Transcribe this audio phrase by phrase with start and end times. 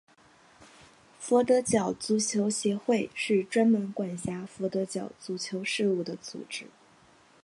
[1.19, 6.65] 佛得角足球协会是专门管辖佛得角足球事务的组织。